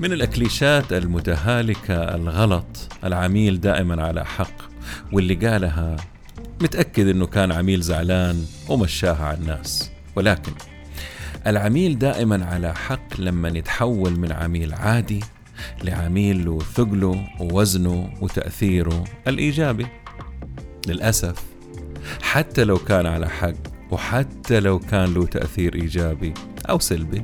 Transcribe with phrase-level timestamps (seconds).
[0.00, 4.70] من الأكليشات المتهالكة الغلط العميل دائما على حق
[5.12, 5.96] واللي قالها
[6.60, 9.90] متأكد أنه كان عميل زعلان ومشاها على الناس.
[10.16, 10.52] ولكن
[11.46, 15.20] العميل دائما على حق لما يتحول من عميل عادي
[15.84, 19.86] لعميل له ثقله ووزنه وتأثيره الإيجابي.
[20.86, 21.42] للأسف
[22.22, 23.54] حتى لو كان على حق
[23.90, 26.34] وحتى لو كان له تأثير إيجابي
[26.70, 27.22] أو سلبي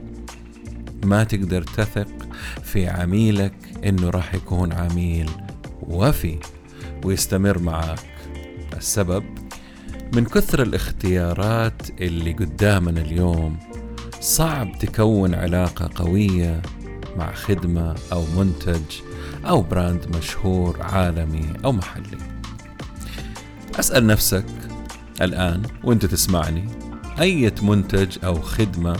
[1.06, 2.08] ما تقدر تثق
[2.62, 5.30] في عميلك إنه راح يكون عميل
[5.82, 6.38] وفي
[7.04, 7.98] ويستمر معك.
[8.76, 9.24] السبب
[10.14, 13.56] من كثر الاختيارات اللي قدامنا اليوم
[14.20, 16.62] صعب تكون علاقة قوية
[17.16, 18.82] مع خدمة أو منتج
[19.46, 22.18] أو براند مشهور عالمي أو محلي.
[23.80, 24.44] أسأل نفسك
[25.22, 26.68] الآن وأنت تسمعني
[27.20, 28.96] أية منتج أو خدمة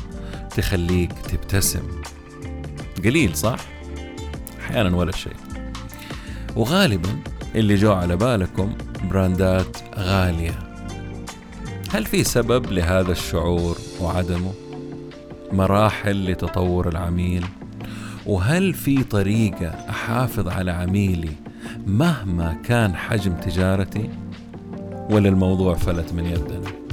[0.57, 1.83] تخليك تبتسم.
[3.05, 3.59] قليل صح؟
[4.61, 5.37] أحيانا ولا شيء.
[6.57, 7.09] وغالبا
[7.55, 8.73] اللي جو على بالكم
[9.11, 10.59] براندات غالية.
[11.91, 14.53] هل في سبب لهذا الشعور وعدمه؟
[15.53, 17.45] مراحل لتطور العميل؟
[18.27, 21.33] وهل في طريقة أحافظ على عميلي
[21.87, 24.11] مهما كان حجم تجارتي؟
[25.11, 26.86] ولا الموضوع فلت من يدنا؟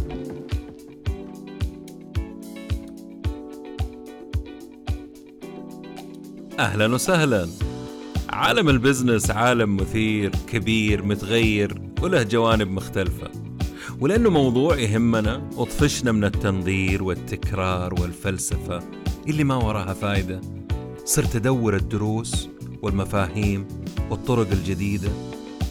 [6.59, 7.49] أهلا وسهلا.
[8.29, 13.31] عالم ال business عالم مثير كبير متغير وله جوانب مختلفة.
[13.99, 18.83] ولأنه موضوع يهمنا وطفشنا من التنظير والتكرار والفلسفة
[19.27, 20.41] اللي ما وراها فايدة.
[21.05, 22.49] صرت أدور الدروس
[22.81, 23.67] والمفاهيم
[24.09, 25.09] والطرق الجديدة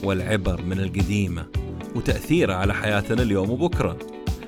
[0.03, 1.45] والعبر من القديمة
[1.95, 3.97] وتأثيرها على حياتنا اليوم وبكرة.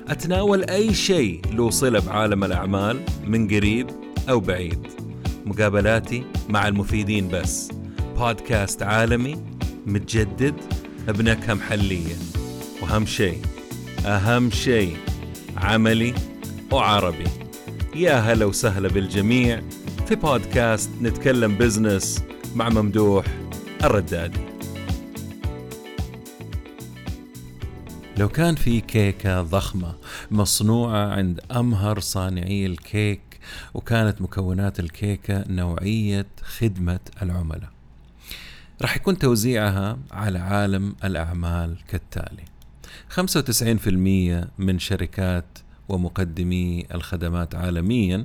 [0.08, 3.86] أتناول أي شيء له صلة بعالم الأعمال من قريب
[4.28, 4.78] أو بعيد.
[5.46, 7.68] مقابلاتي مع المفيدين بس.
[8.18, 9.36] بودكاست عالمي
[9.86, 10.54] متجدد
[11.08, 12.14] بنكهة محلية
[12.82, 13.42] وأهم شيء
[14.06, 14.96] أهم شيء
[15.56, 16.14] عملي
[16.72, 17.24] وعربي.
[17.94, 19.62] يا هلا وسهلا بالجميع
[20.06, 22.22] في بودكاست نتكلم بزنس
[22.54, 23.24] مع ممدوح
[23.84, 24.40] الردادي.
[28.18, 29.94] لو كان في كيكة ضخمة
[30.30, 33.20] مصنوعة عند أمهر صانعي الكيك
[33.74, 37.70] وكانت مكونات الكيكة نوعية خدمة العملاء.
[38.82, 42.44] راح يكون توزيعها على عالم الأعمال كالتالي.
[43.08, 45.58] 95% من شركات
[45.88, 48.24] ومقدمي الخدمات عالميا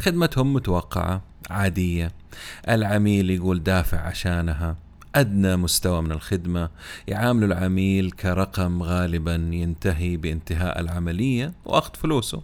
[0.00, 2.12] خدمتهم متوقعة عادية.
[2.68, 4.76] العميل يقول دافع عشانها
[5.14, 6.70] أدنى مستوى من الخدمة.
[7.08, 12.42] يعامل العميل كرقم غالبا ينتهي بانتهاء العملية وأخذ فلوسه.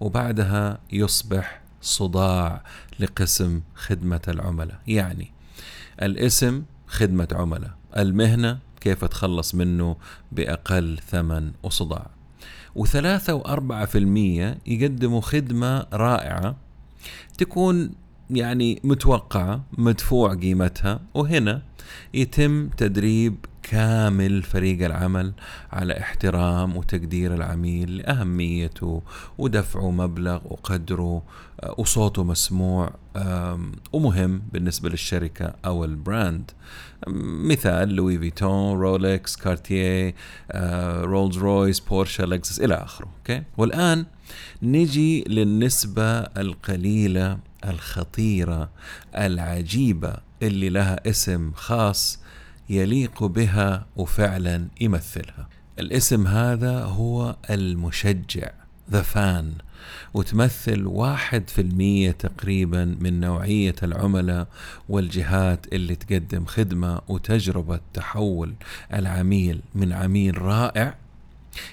[0.00, 2.64] وبعدها يصبح صداع
[3.00, 4.80] لقسم خدمة العملاء.
[4.86, 5.32] يعني
[6.02, 9.96] الاسم خدمة عملاء المهنة كيف أتخلص منه
[10.32, 12.10] بأقل ثمن وصداع.
[12.74, 16.56] وثلاثة وأربعة في المية يقدموا خدمة رائعة
[17.38, 17.90] تكون
[18.30, 21.62] يعني متوقعة مدفوع قيمتها وهنا
[22.14, 23.36] يتم تدريب
[23.70, 25.32] كامل فريق العمل
[25.72, 29.02] على احترام وتقدير العميل لأهميته
[29.38, 31.22] ودفعه مبلغ وقدره
[31.60, 32.90] آه، وصوته مسموع
[33.92, 36.50] ومهم بالنسبة للشركة أو ال brand.
[37.46, 40.14] مثال Louis Vuitton Rolex Cartier
[41.04, 44.06] Rolls Royce Porsche Lexus إلى آخره okay؟ والآن
[44.62, 48.70] نجي للنسبة القليلة الخطيرة
[49.16, 52.20] العجيبة اللي لها اسم خاص
[52.70, 55.48] يليق بها وفعلا يمثلها.
[55.78, 58.50] الاسم هذا هو المشجع
[58.90, 59.52] the fan
[60.14, 64.48] وتمثل واحد في المية تقريبا من نوعية العملاء
[64.88, 68.54] والجهات اللي تقدم خدمة وتجربة تحول
[68.94, 70.94] العميل من عميل رائع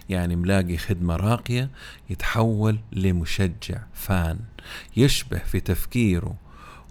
[0.10, 1.70] يعني ملاقي خدمة راقية
[2.10, 4.40] يتحول لمشجع فان
[4.98, 6.36] يشبه في تفكيره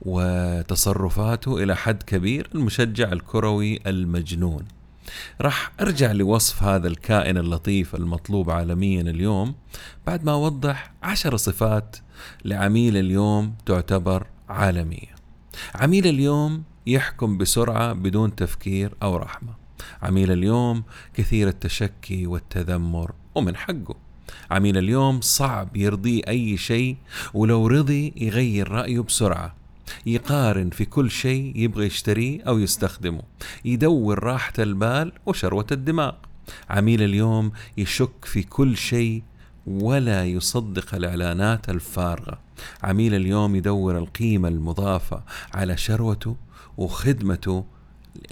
[0.05, 4.65] وتصرفاته إلى حد كبير المشجع الكروي المجنون.
[5.41, 9.55] راح أرجع لوصف هذا الكائن اللطيف المطلوب عالميا اليوم.
[10.07, 11.97] بعد ما أوضح عشر صفات
[12.45, 15.15] لعميل اليوم تعتبر عالمية.
[15.75, 19.55] عميل اليوم يحكم بسرعة بدون تفكير أو رحمة.
[20.03, 20.83] عميل اليوم
[21.15, 23.97] كثير التشكي والتذمر ومن حقه.
[24.51, 26.97] عميل اليوم صعب يرضيه أي شيء
[27.35, 29.64] ولو رضي يغير رأيه بسرعة.
[30.07, 33.23] يقارن في كل شيء يبغى يشتريه أو يستخدمه
[33.65, 36.13] يدور راحة البال وشروة الدماغ.
[36.71, 39.23] عميل اليوم يشك في كل شيء
[39.67, 42.39] ولا يصدق الإعلانات الفارغة.
[42.83, 45.23] عميل اليوم يدور القيمة المضافة
[45.55, 46.37] على شروته
[46.77, 47.65] وخدمته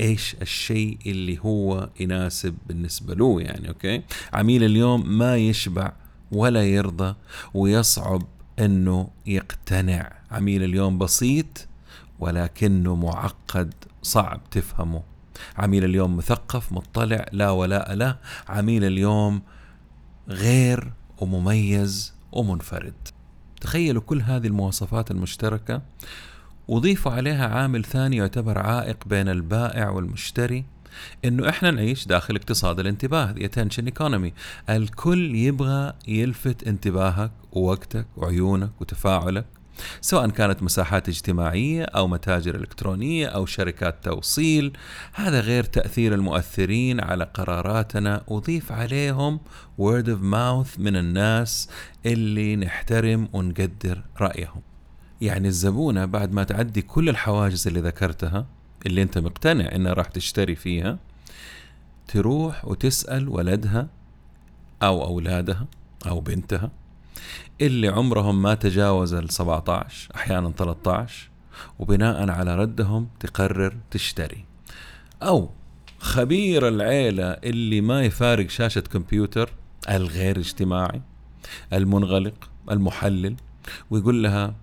[0.01, 4.03] إيش الشيء اللي هو يناسب بالنسبة له يعني أوكي؟
[4.33, 5.93] عميل اليوم ما يشبع
[6.33, 7.15] ولا يرضى
[7.55, 8.23] ويصعب
[8.59, 10.13] إنه يقتنع.
[10.33, 11.69] عميل اليوم بسيط
[12.19, 15.03] ولكنه معقد صعب تفهمه.
[15.57, 18.17] عميل اليوم مثقف مطلع لا ولاء له.
[18.49, 19.43] عميل اليوم
[20.29, 22.95] غير ومميز ومنفرد.
[23.61, 25.83] تخيلوا كل هذه المواصفات المشتركة.
[26.69, 30.65] وضيفوا عليها عامل ثاني يعتبر عائق بين البائع والمشتري
[31.25, 34.31] إنه إحنا نعيش داخل اقتصاد الانتباه the attention economy.
[34.71, 39.47] الكل يبغى يلفت انتباهك ووقتك وعيونك وتفاعلك.
[40.01, 44.77] سواء كانت مساحات اجتماعية أو متاجر إلكترونية أو شركات توصيل.
[45.13, 48.23] هذا غير تأثير المؤثرين على قراراتنا.
[48.29, 49.41] وضيف عليهم
[49.81, 51.69] word of mouth من الناس
[52.07, 54.63] اللي نحترم ونقدر رأيهم.
[55.21, 58.47] يعني الزبونة بعد ما تعدي كل الحواجز اللي ذكرتها
[58.87, 60.99] اللي أنت مقتنع إنها راح تشتري فيها
[62.09, 63.89] تروح وتسأل ولدها
[64.83, 65.67] أو أولادها
[66.07, 66.71] أو بنتها
[67.67, 71.31] اللي عمرهم ما تجاوز ال 17 أحيانا 13
[71.79, 74.45] وبناء على ردهم تقرر تشتري.
[75.23, 75.51] أو
[75.99, 79.51] خبير العيلة اللي ما يفارق شاشة كمبيوتر
[79.91, 81.03] الغير اجتماعي
[81.73, 83.37] المنغلق المحلل
[83.91, 84.55] ويقول لها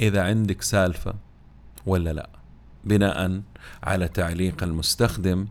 [0.00, 1.14] إذا عندك سالفة
[1.86, 2.28] ولا لا.
[2.84, 3.42] بناء
[3.82, 5.46] على تعليق المستخدم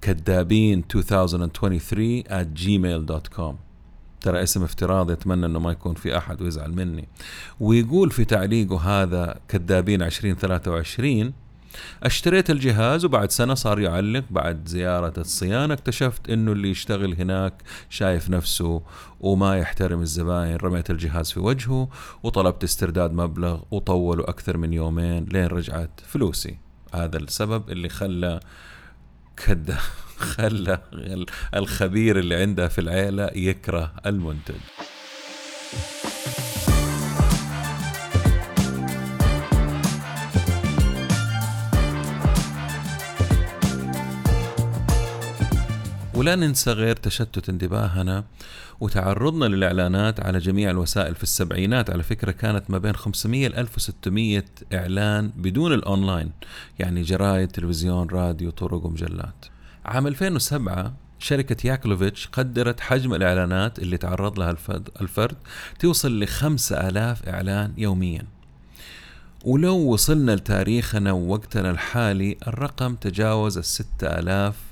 [0.00, 3.65] كذابين 2023 at gmail.com
[4.26, 7.08] ترى اسم افتراضي اتمنى إنه ما يكون في أحد ويزعل مني.
[7.60, 11.32] ويقول في تعليقه هذا كذابين 2023
[12.02, 18.30] أشتريت الجهاز وبعد سنة صار يعلق بعد زيارة الصيانة اكتشفت إنه اللي يشتغل هناك شايف
[18.30, 18.82] نفسه
[19.20, 20.56] وما يحترم الزباين.
[20.56, 21.88] رميت الجهاز في وجهه
[22.22, 26.58] وطلبت استرداد مبلغ وطولوا أكثر من يومين لين رجعت فلوسي.
[26.94, 28.40] هذا السبب اللي خلى
[29.36, 29.78] كذا
[30.16, 30.78] خلى
[31.54, 34.54] الخبير اللي عنده في العيلة يكره المنتج.
[46.26, 48.24] ولا ننسى غير تشتت انتباهنا
[48.80, 51.90] وتعرضنا للإعلانات على جميع الوسائل في السبعينات.
[51.90, 54.44] على فكرة كانت ما بين 500 ل 1600
[54.74, 56.32] إعلان بدون الأونلاين
[56.78, 59.44] يعني جرايد تلفزيون راديو طرق ومجلات.
[59.84, 64.56] عام 2007 شركة ياكلوفيتش قدرت حجم الإعلانات اللي تعرض لها
[65.00, 65.36] الفرد
[65.78, 68.22] توصل ل 5000 إعلان يوميا.
[69.44, 74.65] ولو وصلنا لتاريخنا ووقتنا الحالي الرقم تجاوز ال 6000 آه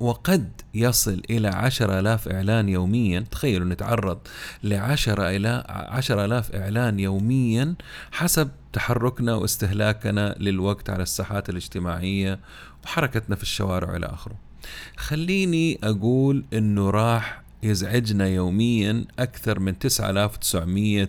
[0.00, 3.20] وقد يصل إلى عشر آلاف إعلان يوميا.
[3.20, 4.18] تخيلوا نتعرض
[4.62, 7.74] لعشرة إلى عشر آلاف إعلان يوميا
[8.12, 12.40] حسب تحركنا واستهلاكنا للوقت على الساحات الاجتماعية
[12.84, 14.36] وحركتنا في الشوارع إلى آخره.
[14.96, 21.08] خليني أقول أنه راح يزعجنا يوميا أكثر من 9900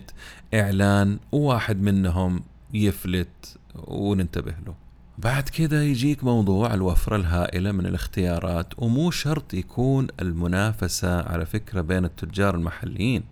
[0.54, 2.42] إعلان وواحد منهم
[2.74, 4.83] يفلت وننتبه له.
[5.18, 12.04] بعد كده يجيك موضوع الوفرة الهائلة من الاختيارات ومو شرط يكون المنافسة على فكرة بين
[12.04, 13.22] التجار المحليين.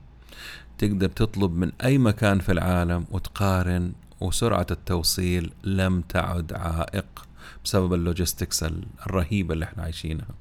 [0.79, 7.27] تقدر تطلب من أي مكان في العالم وتقارن وسرعة التوصيل لم تعد عائق
[7.65, 8.65] بسبب اللوجيستكس
[9.07, 10.35] الرهيبة اللي إحنا عايشينها.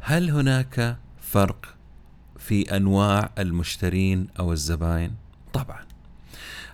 [0.00, 1.74] هل هناك فرق
[2.38, 5.14] في أنواع المشترين أو الزباين؟
[5.52, 5.80] طبعا.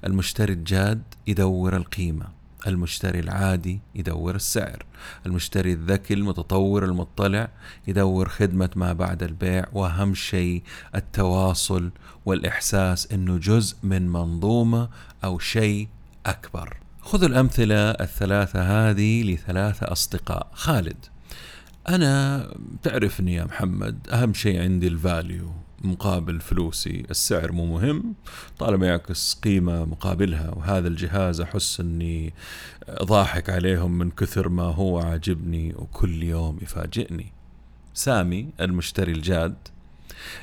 [0.05, 2.44] المشتري الجاد يدور القيمة.
[2.67, 4.85] المشتري العادي يدور السعر
[5.27, 7.49] المشتري الذكي المتطور المطلع
[7.87, 10.63] يدور خدمة ما بعد البيع وأهم شيء
[10.95, 11.91] التواصل
[12.27, 14.89] والإحساس أنه جزء من منظومة
[15.25, 15.89] أو شيء
[16.27, 16.77] أكبر.
[17.01, 20.51] خذوا الأمثلة الثلاثة هذه لثلاثة أصدقاء.
[20.53, 20.97] خالد
[21.89, 22.47] أنا
[22.83, 27.05] تعرفني يا محمد أهم شيء عندي الفاليو مقابل فلوسي.
[27.11, 28.15] السعر مو مهم
[28.59, 30.51] طالما يعكس قيمة مقابلها.
[30.51, 32.33] وهذا الجهاز أحس أني
[33.03, 37.33] ضاحك عليهم من كثر ما هو عاجبني وكل يوم يفاجئني.
[37.95, 39.55] سامي المشتري الجاد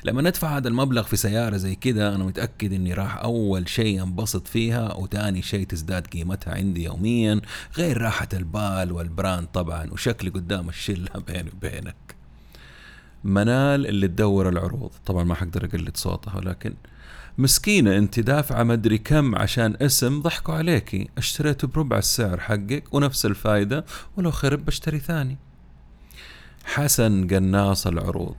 [0.04, 4.48] لما ندفع هذا المبلغ في سيارة زي كده أنا متأكد إني راح أول شيء أنبسط
[4.48, 7.40] فيها وتاني شيء تزداد قيمتها عندي يوميا
[7.76, 12.21] غير راحة البال والبراند طبعا وشكلي قدام الشلة بيني وبينك.
[13.24, 14.90] منال اللي تدور العروض.
[15.06, 16.74] طبعا ما حقدر أقلد صوتها ولكن
[17.38, 23.84] مسكينة أنت دافعة مدري كم عشان اسم ضحكوا عليكي اشتريته بربع السعر حقك ونفس الفايدة
[24.16, 25.38] ولو خرب بشتري ثاني.
[26.64, 28.36] حسن قناص العروض.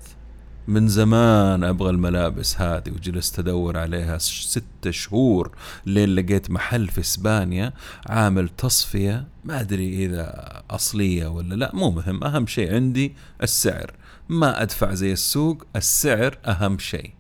[0.68, 5.52] من زمان أبغى الملابس هذه وجلست أدور عليها ست شهور
[5.86, 7.74] لين لقيت محل في إسبانيا
[8.10, 9.28] عامل تصفية.
[9.44, 13.94] ما أدري إذا أصلية ولا لا مو مهم أهم شيء عندي السعر.
[14.30, 17.14] ما أدفع زي السوق السعر أهم شيء.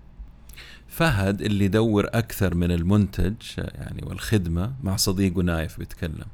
[0.88, 6.26] فهد اللي يدور أكثر من المنتج يعني والخدمة مع صديقه نايف بيتكلم.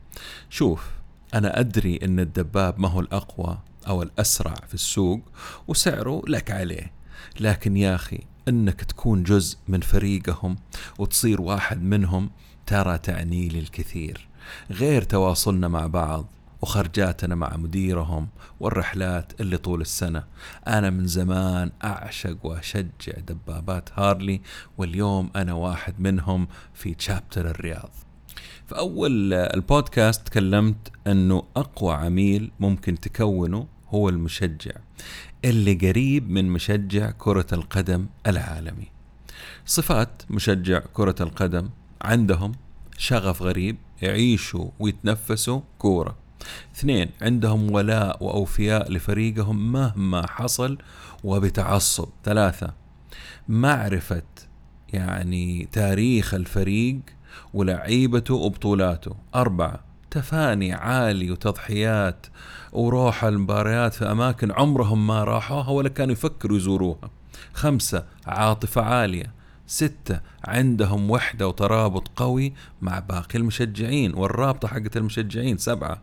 [0.50, 0.90] شوف
[1.34, 5.22] أنا أدري إن الدباب ما هو الأقوى أو الأسرع في السوق
[5.68, 6.92] وسعره لك عليه.
[7.40, 10.56] لكن يا أخي إنك تكون جزء من فريقهم
[10.98, 12.30] وتصير واحد منهم
[12.66, 14.28] ترى تعني لي الكثير
[14.72, 16.26] غير تواصلنا مع بعض.
[16.62, 18.28] وخرجاتنا مع مديرهم
[18.60, 20.24] والرحلات اللي طول السنة.
[20.68, 24.42] أنا من زمان أعشق وأشجع دبابات هارلي
[24.78, 27.92] واليوم أنا واحد منهم في تشابتر الرياض.
[28.68, 34.72] في أول البودكاست تكلمت أنه أقوى عميل ممكن تكونه هو المشجع
[35.46, 38.88] اللي قريب من مشجع كرة القدم العالمي.
[39.66, 41.70] صفات مشجع كرة القدم
[42.02, 42.52] عندهم
[42.98, 46.16] شغف غريب يعيشوا ويتنفسوا كورة.
[46.76, 50.78] اثنين عندهم ولاء وأوفياء لفريقهم مهما حصل
[51.24, 52.10] وبتعصب.
[52.24, 52.74] ثلاثة
[53.48, 54.24] معرفة
[54.94, 57.00] يعني تاريخ الفريق
[57.54, 59.16] ولعيبته وبطولاته.
[59.36, 59.80] أربعة
[60.12, 62.26] تفاني عالي وتضحيات
[62.72, 67.10] وروح المباريات في أماكن عمرهم ما راحوها ولا كانوا يفكروا يزوروها.
[67.54, 69.39] خمسة عاطفة عالية.
[69.70, 76.02] ستة عندهم وحدة وترابط قوي مع باقي المشجعين والرابطة حقت المشجعين سبعة.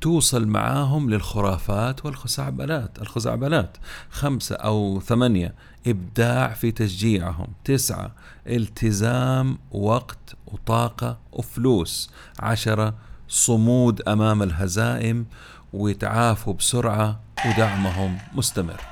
[0.00, 3.02] توصل معاهم للخرافات والخزعبلات.
[3.02, 3.76] الخزعبلات
[4.10, 5.54] خمسة أو ثمانية
[5.86, 7.46] إبداع في تشجيعهم.
[7.64, 8.12] تسعة
[8.46, 12.10] التزام وقت وطاقة وفلوس.
[12.40, 12.94] عشرة
[13.28, 15.26] صمود أمام الهزائم
[15.72, 18.91] ويتعافوا بسرعة ودعمهم مستمر.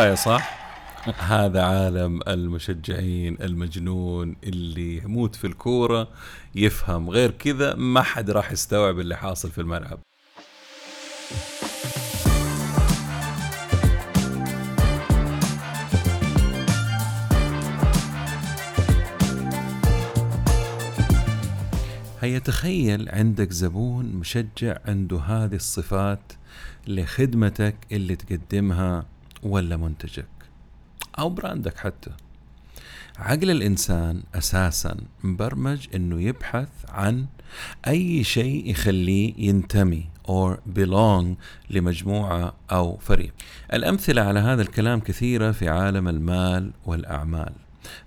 [0.00, 0.60] كفايه صح؟
[1.18, 6.08] هذا عالم المشجعين المجنون اللي يموت في الكورة
[6.54, 9.98] يفهم غير كذا ما حد راح يستوعب اللي حاصل في الملعب
[22.20, 26.32] هيا تخيل عندك زبون مشجع عنده هذه الصفات
[26.86, 29.06] لخدمتك اللي تقدمها
[29.42, 30.26] ولا منتجك
[31.18, 32.10] أو براندك حتى.
[33.18, 37.26] عقل الإنسان أساسا مبرمج أنه يبحث عن
[37.86, 41.26] أي شيء يخليه ينتمي or belong
[41.70, 43.32] لمجموعة أو فريق.
[43.72, 47.52] الأمثلة على هذا الكلام كثيرة في عالم المال والأعمال.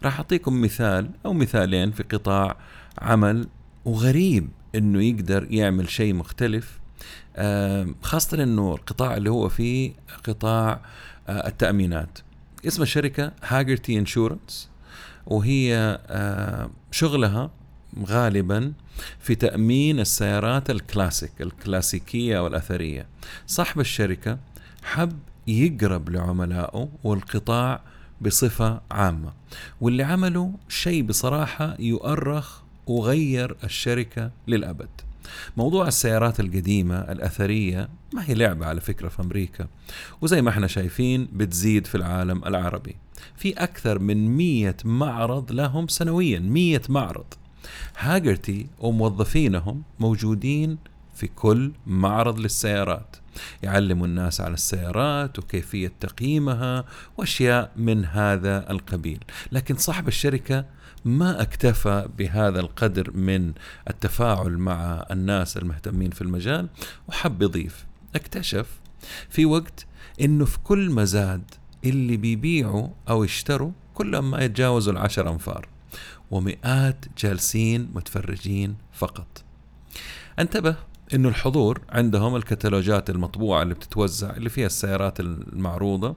[0.04, 2.58] راح أعطيكم مثال أو مثالين في قطاع
[2.98, 3.48] عمل
[3.86, 6.80] وغريب أنه يقدر يعمل شيء مختلف
[8.02, 10.82] خاصة أنه القطاع اللي هو فيه قطاع
[11.30, 12.20] آه، التأمينات.
[12.68, 14.70] اسم الشركة هاجرتي انشورنس
[15.26, 17.52] وهي آه، شغلها
[18.06, 18.74] غالبا
[19.20, 23.08] في تأمين السيارات الكلاسيك الكلاسيكية والأثرية.
[23.48, 24.38] صاحب الشركة
[24.84, 27.82] حب يقرب لعملائه والقطاع
[28.22, 29.34] بصفة عامة
[29.82, 34.90] واللي عمله شيء بصراحة يؤرخ وغير الشركة للأبد.
[35.58, 39.68] موضوع السيارات القديمة الأثرية ما هي لعبة على فكرة في أمريكا.
[40.22, 42.96] وزي ما إحنا شايفين بتزيد في العالم العربي.
[43.36, 47.26] في أكثر من مية معرض لهم سنويا مية معرض.
[47.98, 50.78] هاجرتي وموظفينهم موجودين
[51.16, 53.16] في كل معرض للسيارات.
[53.64, 56.86] يعلموا الناس على السيارات وكيفية تقييمها
[57.18, 59.20] وأشياء من هذا القبيل.
[59.52, 60.66] لكن صاحب الشركة
[61.06, 63.54] ما اكتفى بهذا القدر من
[63.90, 66.70] التفاعل مع الناس المهتمين في المجال؟
[67.08, 68.80] وحب يضيف اكتشف
[69.30, 69.86] في وقت
[70.22, 71.52] إنه في كل مزاد
[71.86, 75.68] اللي بيبيعوا أو يشتروا كلهم ما يتجاوزوا العشر أنفار.
[76.32, 79.44] ومئات جالسين متفرجين فقط.
[80.40, 80.76] انتبه
[81.14, 86.16] إنه الحضور عندهم الكتالوجات المطبوعة اللي بتتوزع اللي فيها السيارات المعروضة.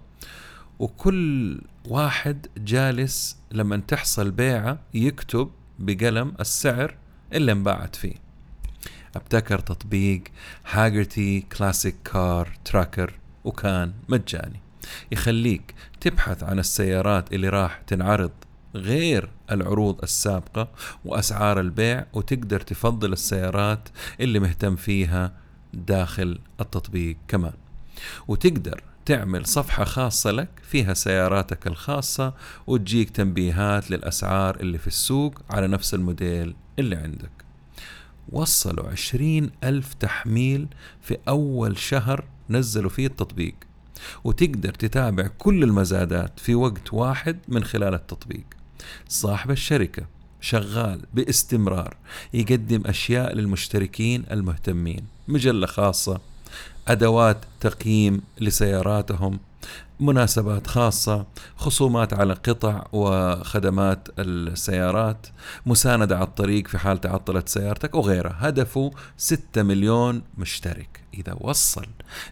[0.78, 6.96] وكل واحد جالس لما تحصل بيعة يكتب بقلم السعر
[7.32, 8.14] اللي انباعت فيه.
[9.16, 10.22] أبتكر تطبيق
[10.70, 14.60] هاجرتي كلاسيك كار تراكر وكان مجاني.
[15.12, 18.32] يخليك تبحث عن السيارات اللي راح تنعرض
[18.74, 20.68] غير العروض السابقة
[21.04, 23.88] وأسعار البيع وتقدر تفضل السيارات
[24.20, 25.32] اللي مهتم فيها
[25.74, 27.54] داخل التطبيق كمان.
[28.28, 32.34] وتقدر تعمل صفحة خاصة لك فيها سياراتك الخاصة
[32.66, 37.30] وتجيك تنبيهات للأسعار اللي في السوق على نفس الموديل اللي عندك.
[38.32, 40.68] وصلوا عشرين ألف تحميل
[41.02, 43.54] في أول شهر نزلوا فيه التطبيق
[44.24, 48.44] وتقدر تتابع كل المزادات في وقت واحد من خلال التطبيق.
[49.08, 50.06] صاحب الشركة
[50.40, 51.96] شغال باستمرار
[52.34, 56.20] يقدم أشياء للمشتركين المهتمين مجلة خاصة
[56.88, 59.38] أدوات تقييم لسياراتهم
[60.00, 61.26] مناسبات خاصة
[61.56, 65.26] خصومات على قطع وخدمات السيارات
[65.66, 68.36] مساندة على الطريق في حال تعطلت سيارتك وغيرها.
[68.40, 71.00] هدفه 6 مليون مشترك.
[71.14, 71.86] إذا وصل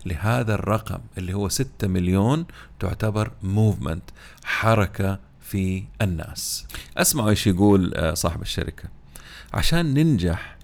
[0.06, 2.46] لهذا الرقم اللي هو 6 مليون
[2.80, 4.10] تعتبر موفمنت
[4.44, 6.66] حركة في الناس.
[6.96, 8.88] أسمعوا إيش يقول آه، صاحب الشركة.
[9.54, 10.56] عشان ننجح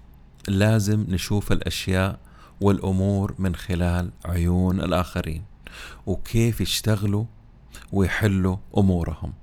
[0.47, 2.19] لازم نشوف الأشياء
[2.61, 5.43] والأمور من خلال عيون الآخرين
[6.05, 7.25] وكيف يشتغلوا
[7.91, 9.33] ويحلوا أمورهم.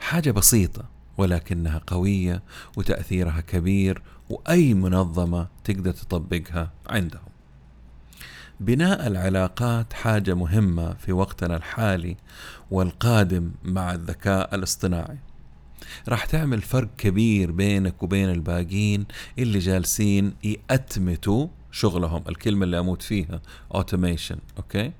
[0.00, 0.84] حاجة بسيطة
[1.18, 2.42] ولكنها قوية
[2.76, 7.28] وتأثيرها كبير وأي منظمة تقدر تطبقها عندهم.
[8.60, 12.16] بناء العلاقات حاجة مهمة في وقتنا الحالي
[12.70, 15.18] والقادم مع الذكاء الاصطناعي.
[16.08, 19.06] راح تعمل فرق كبير بينك وبين الباقين
[19.38, 23.40] اللي جالسين يأتمتوا شغلهم الكلمة اللي أموت فيها
[23.74, 24.92] automation أوكي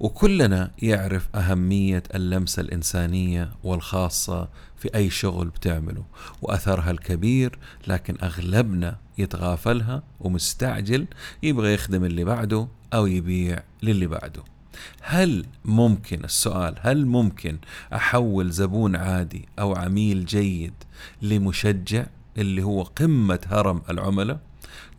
[0.00, 6.04] وكلنا يعرف أهمية اللمسة الإنسانية والخاصة في أي شغل بتعمله
[6.42, 11.06] وأثرها الكبير لكن أغلبنا يتغافلها ومستعجل
[11.42, 14.42] يبغى يخدم اللي بعده أو يبيع للي بعده.
[15.00, 17.58] هل ممكن السؤال هل ممكن
[17.94, 20.74] أحول زبون عادي أو عميل جيد
[21.22, 22.06] لمشجع
[22.38, 24.47] اللي هو قمة هرم العملاء؟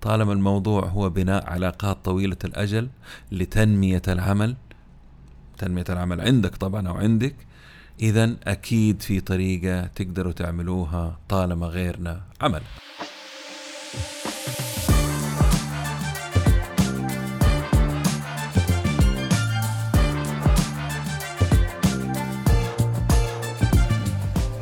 [0.01, 2.89] طالما الموضوع هو بناء علاقات طويلة الأجل
[3.31, 4.55] لتنمية العمل
[5.57, 7.35] تنمية العمل عندك طبعا أو عندك
[8.01, 12.61] إذا أكيد في طريقة تقدروا تعملوها طالما غيرنا عمل.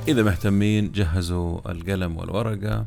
[0.07, 2.85] إذا مهتمين جهزوا القلم والورقة.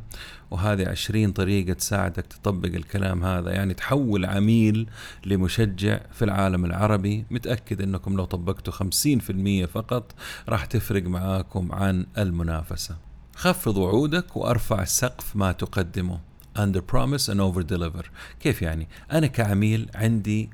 [0.50, 3.52] وهذه عشرين طريقة تساعدك تطبق الكلام هذا.
[3.52, 4.88] يعني تحول عميل
[5.26, 7.24] لمشجع في العالم العربي.
[7.30, 10.14] متأكد أنكم لو طبقتوا خمسين في المية فقط
[10.48, 12.96] راح تفرق معاكم عن المنافسة.
[13.34, 16.20] خفض وعودك وأرفع سقف ما تقدمه.
[16.58, 18.06] Under promise and over deliver.
[18.40, 20.50] كيف يعني؟ أنا كعميل عندي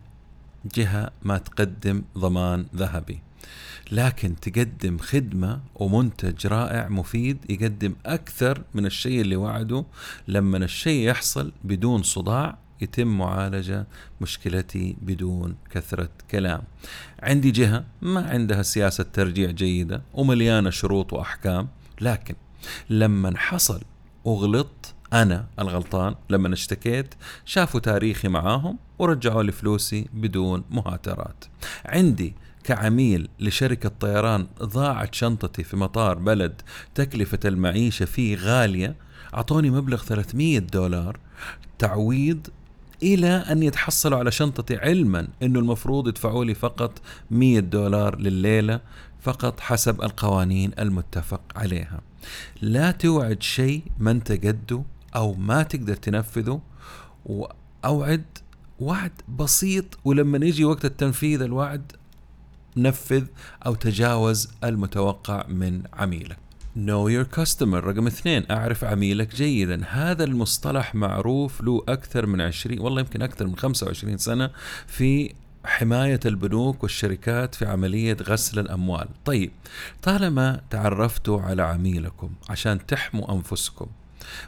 [0.75, 3.21] جهة ما تقدم ضمان ذهبي.
[3.93, 9.85] لكن تقدم خدمة ومنتج رائع مفيد يقدم أكثر من الشيء اللي وعده.
[10.29, 13.87] لما الشيء يحصل بدون صداع يتم معالجة
[14.21, 16.63] مشكلتي بدون كثرة كلام.
[17.23, 21.69] عندي جهة ما عندها سياسة ترجيع جيدة ومليانة شروط وأحكام.
[22.01, 22.35] لكن
[22.91, 23.83] لما حصل
[24.25, 27.15] وغلطت أنا الغلطان لما اشتكيت
[27.45, 31.45] شافوا تاريخي معاهم ورجعوا لي فلوسي بدون مهاترات.
[31.85, 36.63] عندي كعميل لشركة طيران ضاعت شنطتي في مطار بلد
[36.95, 38.95] تكلفة المعيشة فيه غالية
[39.35, 41.19] أعطوني مبلغ 300 دولار
[41.79, 42.47] تعويض
[43.03, 48.81] إلى أن يتحصلوا على شنطتي علما أنه المفروض يدفعوا لي فقط 100 دولار لليلة
[49.21, 52.01] فقط حسب القوانين المتفق عليها.
[52.63, 54.83] لا توعد شيء ما انت قده
[55.15, 56.61] أو ما تقدر تنفذه
[57.27, 58.25] وأوعد
[58.81, 61.93] وعد بسيط ولما يجي وقت التنفيذ الوعد
[62.77, 63.25] نفذ
[63.67, 66.39] أو تجاوز المتوقع من عميلك.
[66.77, 69.85] Know your customer رقم اثنين أعرف عميلك جيدا.
[69.85, 74.51] هذا المصطلح معروف له أكثر من 20 والله يمكن أكثر من 25 سنة
[74.87, 79.09] في حماية البنوك والشركات في عملية غسل الأموال.
[79.25, 79.51] طيب
[80.03, 83.87] طالما تعرفتوا على عميلكم عشان تحموا أنفسكم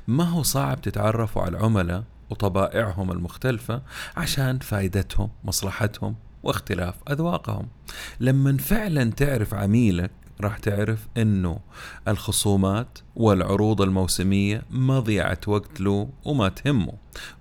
[0.09, 3.83] ما هو صعب تتعرفوا على العملاء وطبائعهم المختلفة
[4.17, 7.69] عشان فائدتهم مصلحتهم واختلاف أذواقهم.
[8.21, 10.11] لما فعلا تعرف عميلك
[10.41, 11.59] راح تعرف إنه
[12.09, 16.93] الخصومات والعروض الموسمية مضيعة وقت له وما تهمه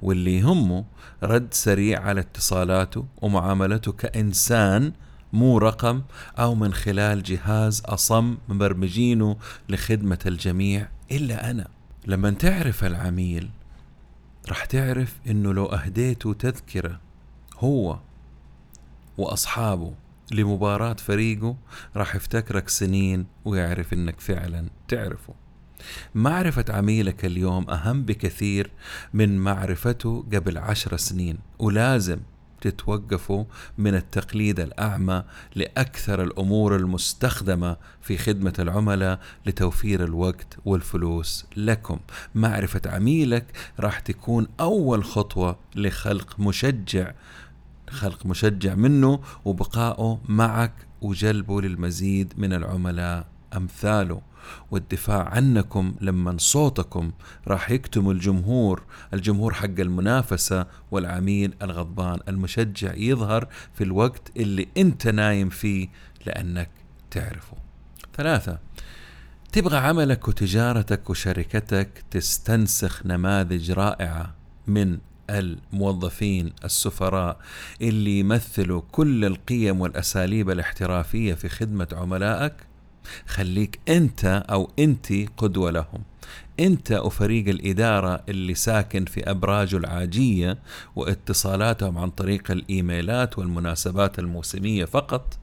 [0.02, 0.86] واللي يهمه
[1.24, 4.94] رد سريع على اتصالاته ومعاملته كإنسان
[5.34, 6.02] مو رقم
[6.40, 9.38] أو من خلال جهاز أصم مبرمجينه
[9.70, 11.77] لخدمة الجميع إلا أنا.
[12.08, 13.50] لما تعرف العميل
[14.50, 17.00] راح تعرف إنه لو أهديته تذكرة
[17.60, 18.00] هو
[19.18, 19.94] وأصحابه
[20.32, 21.58] لمباراة فريقه
[21.96, 25.34] راح يفتكرك سنين ويعرف إنك فعلا تعرفه.
[26.16, 28.72] معرفة عميلك اليوم أهم بكثير
[29.14, 32.20] من معرفته قبل عشر سنين ولازم
[32.62, 33.46] تتوقفوا
[33.78, 35.24] من التقليد الأعمى
[35.56, 42.00] لأكثر الأمور المستخدمة في خدمة العملاء لتوفير الوقت والفلوس لكم.
[42.36, 43.46] معرفة عميلك
[43.80, 47.14] راح تكون أول خطوة لخلق مشجع
[47.90, 54.22] خلق مشجع منه وبقائه معك وجلبه للمزيد من العملاء أمثاله.
[54.72, 57.12] والدفاع عنكم لما صوتكم
[57.48, 58.84] راح يكتم الجمهور
[59.14, 65.88] الجمهور حق المنافسة والعميل الغضبان المشجع يظهر في الوقت اللي انت نايم فيه
[66.26, 66.70] لأنك
[67.12, 67.58] تعرفه.
[68.18, 68.60] ثلاثة
[69.52, 74.36] تبغى عملك وتجارتك وشركتك تستنسخ نماذج رائعة
[74.68, 74.98] من
[75.30, 77.38] الموظفين السفراء
[77.82, 82.54] اللي يمثلوا كل القيم والأساليب الاحترافية في خدمة عملائك
[83.28, 86.04] خليك أنت أو انت قدوة لهم
[86.60, 90.58] أنت وفريق الإدارة اللي ساكن في ابراجه العاجية
[90.96, 95.38] واتصالاتهم عن طريق الإيميلات والمناسبات الموسمية فقط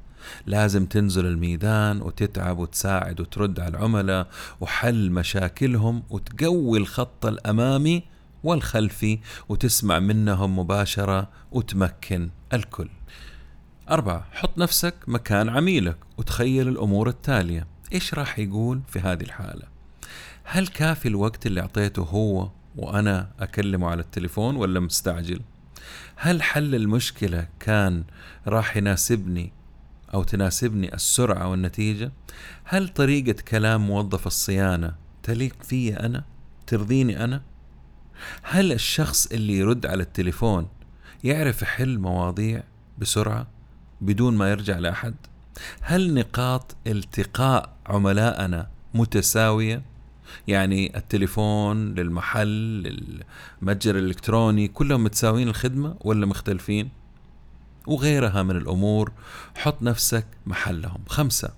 [0.46, 4.26] لازم تنزل الميدان وتتعب وتساعد وترد على العملاء
[4.60, 8.02] وحل مشاكلهم وتقوي الخط الأمامي
[8.44, 12.88] والخلفي وتسمع منهم مباشرة وتمكن الكل.
[13.90, 17.66] أربعة حط نفسك مكان عميلك وتخيل الأمور التالية.
[17.92, 19.62] إيش راح يقول في هذه الحالة؟
[20.44, 25.40] هل كافي الوقت اللي أعطيته هو وأنا أكلمه على التليفون ولا مستعجل؟
[26.16, 28.04] هل حل المشكلة كان
[28.46, 29.52] راح يناسبني
[30.14, 32.12] أو تناسبني السرعة والنتيجة؟
[32.64, 36.24] هل طريقة كلام موظف الصيانة تليق في أنا؟
[36.66, 37.42] ترضيني أنا؟
[38.42, 40.68] هل الشخص اللي يرد على التليفون
[41.24, 42.62] يعرف يحل مواضيع
[42.98, 43.53] بسرعة؟
[44.04, 45.14] بدون ما يرجع لأحد.
[45.80, 49.82] هل نقاط التقاء عملائنا متساوية؟
[50.48, 52.48] يعني التليفون للمحل
[53.62, 56.88] للمتجر الإلكتروني كلهم متساويين الخدمة ولا مختلفين؟
[57.86, 59.12] وغيرها من الأمور
[59.54, 61.00] حط نفسك محلهم.
[61.06, 61.50] خمسة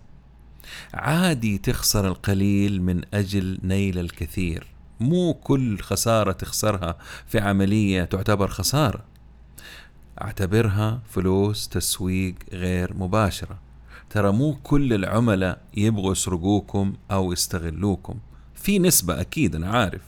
[0.94, 4.66] عادي تخسر القليل من أجل نيل الكثير.
[5.00, 9.15] مو كل خسارة تخسرها في عملية تعتبر خسارة.
[10.22, 13.58] أعتبرها فلوس تسويق غير مباشرة.
[14.10, 18.18] ترى مو كل العملاء يبغوا يسرقوكم أو يستغلوكم.
[18.54, 20.02] في نسبة أكيد أنا عارف.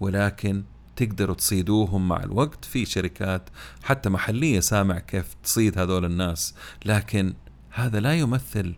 [0.00, 0.62] ولكن
[0.96, 2.64] تقدروا تصيدوهم مع الوقت.
[2.64, 3.42] في شركات
[3.82, 6.54] حتى محلية سامع كيف تصيد هذول الناس.
[6.84, 7.34] لكن
[7.70, 8.74] هذا لا يمثل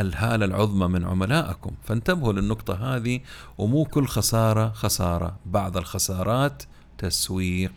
[0.00, 1.70] الهالة العظمى من عملائكم.
[1.84, 3.20] فانتبهوا للنقطة هذه
[3.58, 5.38] ومو كل خسارة خسارة.
[5.46, 6.62] بعض الخسارات
[6.98, 7.72] تسويق.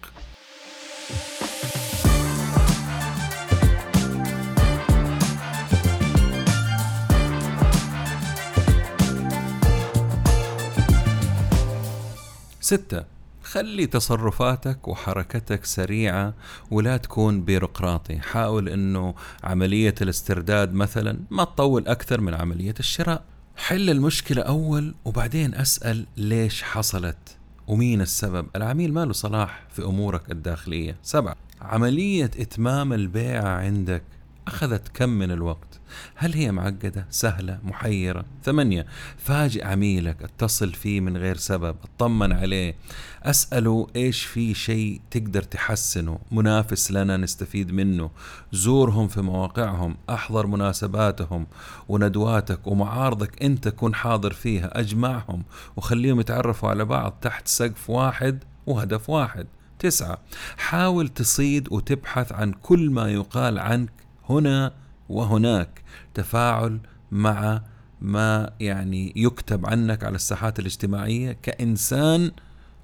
[12.73, 13.03] ستة.
[13.43, 16.33] خلي تصرفاتك وحركتك سريعة
[16.71, 18.19] ولا تكون بيروقراطي.
[18.19, 23.23] حاول إنه عملية الاسترداد مثلا ما تطول أكثر من عملية الشراء.
[23.55, 28.47] حل المشكلة أول وبعدين أسأل ليش حصلت ومين السبب.
[28.55, 30.95] العميل ما له صلاح في أمورك الداخلية.
[31.03, 31.35] سبعة.
[31.61, 34.03] عملية إتمام البيعة عندك
[34.47, 35.79] أخذت كم من الوقت؟
[36.15, 38.85] هل هي معقدة؟ سهلة؟ محيرة؟ ثمانية.
[39.17, 42.75] فاجئ عميلك اتصل فيه من غير سبب اطمن عليه.
[43.23, 48.09] أسأله إيش في شيء تقدر تحسنه؟ منافس لنا نستفيد منه.
[48.51, 51.47] زورهم في مواقعهم أحضر مناسباتهم.
[51.89, 55.43] وندواتك ومعارضك أنت كن حاضر فيها أجمعهم.
[55.75, 59.47] وخليهم يتعرفوا على بعض تحت سقف واحد وهدف واحد.
[59.79, 60.17] تسعة.
[60.57, 64.73] حاول تصيد وتبحث عن كل ما يقال عنك هنا
[65.09, 65.81] وهناك
[66.13, 66.79] تفاعل
[67.11, 67.61] مع
[68.01, 72.31] ما يعني يكتب عنك على الساحات الاجتماعية كإنسان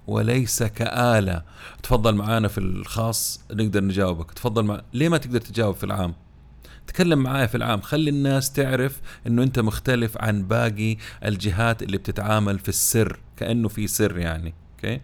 [0.08, 1.42] وليس كآلة.
[1.84, 4.32] تفضل معانا في الخاص نقدر نجاوبك.
[4.32, 4.82] تفضل مع...
[4.94, 6.14] ليه ما تقدر تجاوب في العام؟
[6.88, 7.82] تكلم معايا في العام.
[7.82, 13.88] خلي الناس تعرف إنه أنت مختلف عن باقي الجهات اللي بتتعامل في السر كأنه في
[13.88, 15.02] سر يعني أوكي؟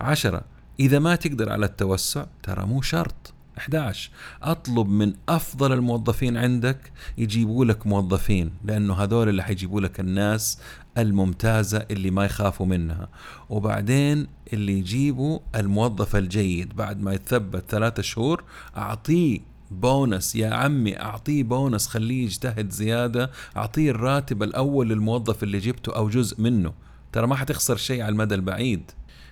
[0.00, 0.44] عشرة
[0.80, 3.34] إذا ما تقدر على التوسع ترى مو شرط.
[3.58, 4.10] 11
[4.42, 10.58] أطلب من أفضل الموظفين عندك يجيبوا لك موظفين لأنه هذول اللي حيجيبوا لك الناس
[10.98, 13.08] الممتازة اللي ما يخافوا منها.
[13.50, 18.44] وبعدين اللي يجيبوا الموظف الجيد بعد ما يتثبت ثلاثة شهور
[18.76, 19.40] أعطيه
[19.70, 26.08] بونس يا عمي أعطيه بونس خليه يجتهد زيادة أعطيه الراتب الأول للموظف اللي جبته أو
[26.08, 26.72] جزء منه.
[27.12, 28.90] ترى ما حتخسر شيء على المدى البعيد.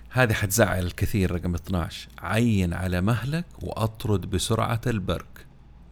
[0.09, 5.27] هذه حتزعل الكثير رقم 12 عين على مهلك وأطرد بسرعة البرق.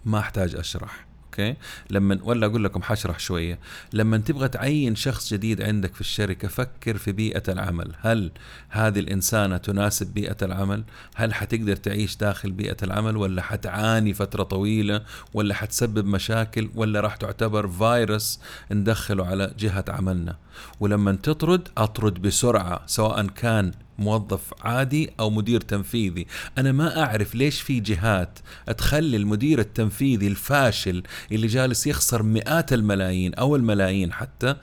[0.05, 1.05] ما أحتاج أشرح
[1.39, 1.55] okay؟
[1.89, 3.59] لما ولا أقول لكم حشرح شوية.
[3.93, 7.95] لما تبغى تعين شخص جديد عندك في الشركة فكر في بيئة العمل.
[7.99, 8.31] هل
[8.69, 10.83] هذه الإنسانة تناسب بيئة العمل؟
[11.15, 15.01] هل حتقدر تعيش داخل بيئة العمل؟ ولا حتعاني فترة طويلة؟
[15.33, 18.39] ولا حتسبب مشاكل؟ ولا راح تعتبر فيروس
[18.71, 20.37] ندخله على جهة عملنا؟
[20.79, 26.27] ولما تطرد أطرد بسرعة سواء كان موظف عادي أو مدير تنفيذي.
[26.57, 28.39] أنا ما أعرف ليش في جهات
[28.77, 34.55] تخلي المدير التنفيذي الفاشل اللي جالس يخسر مئات الملايين أو الملايين حتى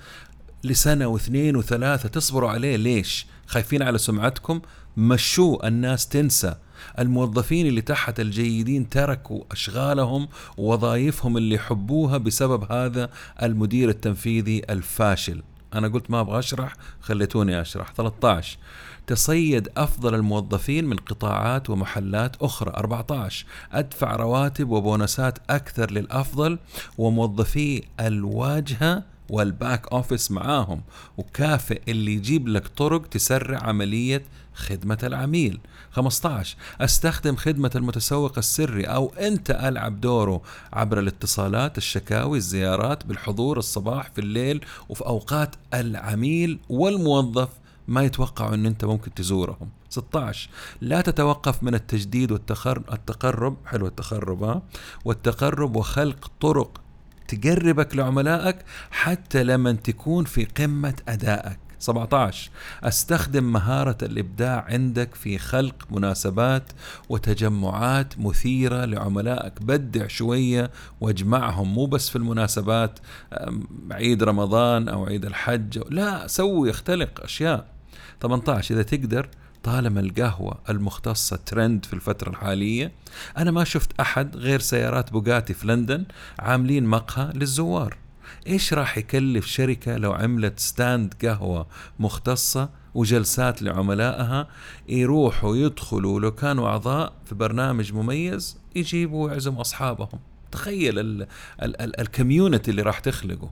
[0.65, 2.77] لسنة واثنين وثلاثة تصبروا عليه.
[2.77, 4.61] ليش؟ خايفين على سمعتكم؟
[4.97, 6.55] مشوه الناس تنسى.
[6.99, 13.11] الموظفين اللي تحت الجيدين تركوا أشغالهم ووظائفهم اللي يحبوها بسبب هذا
[13.43, 15.43] المدير التنفيذي الفاشل.
[15.75, 17.93] أنا قلت ما أبغى أشرح خليتوني أشرح.
[17.93, 18.59] 13
[19.07, 22.73] تصيد أفضل الموظفين من قطاعات ومحلات أخرى.
[22.77, 26.59] 14 أدفع رواتب وبونسات أكثر للأفضل
[26.99, 30.81] وموظفي الواجهة والباك أوفيس معاهم.
[31.19, 34.23] وكافئ اللي يجيب لك طرق تسرع عملية
[34.55, 35.61] خدمة العميل.
[35.93, 44.11] 15 أستخدم خدمة المتسوق السري أو أنت ألعب دوره عبر الاتصالات الشكاوي الزيارات بالحضور الصباح
[44.11, 47.49] في الليل وفي أوقات العميل والموظف.
[47.89, 49.71] ما يتوقعوا إن أنت ممكن تزورهم.
[49.89, 54.63] 16 لا تتوقف من التجديد والتقرب حلو التقرب ها
[55.05, 56.81] والتقرب وخلق طرق
[57.29, 58.57] تقربك لعملائك
[58.91, 61.59] حتى لما تكون في قمة أدائك.
[61.79, 62.51] 17
[62.85, 66.73] أستخدم مهارة الإبداع عندك في خلق مناسبات
[67.09, 69.63] وتجمعات مثيرة لعملائك.
[69.63, 72.99] بدع شوية واجمعهم مو بس في المناسبات
[73.91, 77.72] عيد رمضان أو عيد الحج لا سوي اختلق أشياء.
[78.23, 79.29] 18 إذا تقدر
[79.63, 82.93] طالما القهوة المختصة ترند في الفترة الحالية
[83.39, 86.05] أنا ما شفت أحد غير سيارات Bugatti في لندن
[86.39, 87.97] عاملين مقهى للزوار.
[88.47, 91.67] إيش راح يكلف شركة لو عملت stand قهوة
[91.99, 94.49] مختصة وجلسات لعملائها
[94.89, 100.21] يروحوا يدخلوا لو كانوا أعضاء في برنامج مميز يجيبوا ويعزموا أصحابهم؟
[100.53, 101.27] تخيل
[101.99, 103.51] ال community اللي راح تخلقه.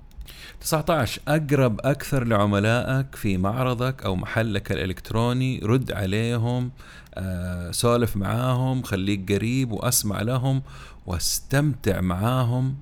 [0.60, 6.70] 19 أقرب أكثر لعملائك في معرضك أو محلك الإلكتروني رد عليهم
[7.14, 10.62] آه، سولف معاهم خليك قريب وأسمع لهم
[11.06, 12.76] واستمتع معاهم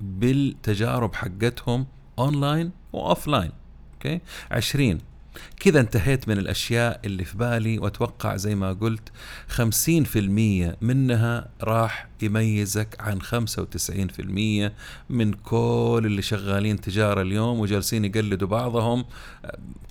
[0.00, 1.86] بالتجارب حقتهم
[2.18, 3.50] online و offline
[3.94, 4.98] okay 20
[5.60, 9.08] كذا انتهيت من الأشياء اللي في بالي وأتوقع زي ما قلت
[9.48, 9.58] 50%
[10.80, 14.72] منها راح يميزك عن 95%
[15.10, 19.04] من كل اللي شغالين تجارة اليوم وجالسين يقلدوا بعضهم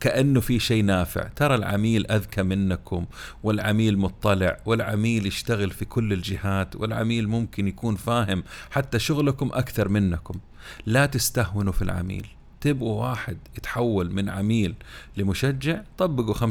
[0.02, 1.28] كأنه في شيء نافع.
[1.28, 3.06] ترى العميل أذكى منكم
[3.44, 10.40] والعميل مطلع والعميل يشتغل في كل الجهات والعميل ممكن يكون فاهم حتى شغلكم أكثر منكم.
[10.86, 12.35] لا تستهونوا في العميل.
[12.66, 14.76] تبغوا واحد يتحول من عميل
[15.18, 16.44] لمشجع طبقوا 50%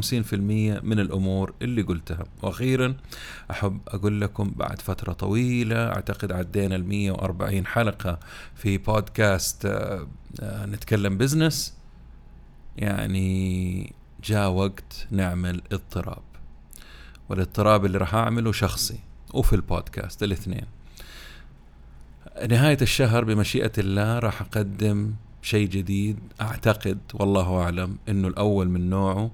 [0.83, 2.23] من الأمور اللي قلتها.
[2.41, 2.95] وأخيرا
[3.51, 8.19] أحب أقول لكم بعد فترة طويلة أعتقد عدينا ال 140 حلقة
[8.55, 10.07] في بودكاست آه،
[10.39, 11.73] آه، نتكلم بزنس
[12.77, 16.23] يعني جاء وقت نعمل اضطراب.
[17.29, 18.99] والاضطراب اللي راح أعمله شخصي
[19.33, 20.65] وفي البودكاست الاثنين.
[22.49, 25.13] نهاية الشهر بمشيئة الله راح أقدم
[25.45, 26.19] شيء جديد.
[26.41, 29.31] أعتقد والله أعلم إنه الأول من نوعه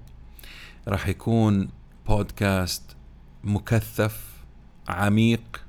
[0.87, 1.69] راح يكون
[2.07, 2.95] بودكاست
[3.43, 4.23] مكثف
[4.87, 5.61] عميق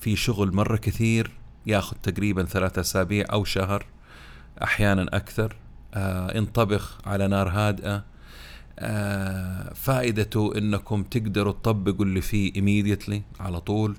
[0.00, 1.30] في شغل مرة كثير
[1.66, 3.86] ياخذ تقريبا ثلاثة أسابيع أو شهر
[4.62, 5.56] أحيانا أكثر.
[5.94, 8.04] آه ينطبخ على نار هادئة.
[8.78, 13.96] آه فائدته إنكم تقدروا تطبقوا اللي فيه immediately على طول.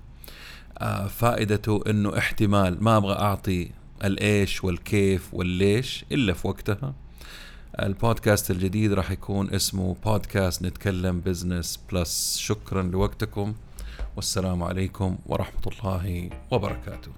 [0.78, 3.72] آه فائدته إنه احتمال ما أبغى أعطي
[4.04, 6.94] الإيش والكيف والليش إلا في وقتها.
[7.80, 12.38] البودكاست الجديد راح يكون اسمه بودكاست نتكلم business plus.
[12.38, 13.54] شكرا لوقتكم.
[14.16, 17.12] والسلام عليكم ورحمة الله وبركاته.